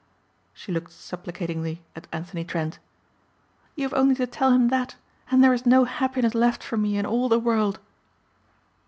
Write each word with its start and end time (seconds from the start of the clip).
'"She 0.53 0.71
looked 0.71 0.91
supplicatingly 0.93 1.83
at 1.95 2.07
Anthony 2.11 2.43
Trent. 2.43 2.79
"You 3.75 3.83
have 3.83 3.93
only 3.93 4.15
to 4.15 4.25
tell 4.25 4.51
him 4.51 4.69
that 4.69 4.95
and 5.29 5.43
there 5.43 5.53
is 5.53 5.67
no 5.67 5.83
happiness 5.85 6.33
left 6.33 6.63
for 6.63 6.75
me 6.75 6.97
in 6.97 7.05
all 7.05 7.29
the 7.29 7.37
world." 7.37 7.79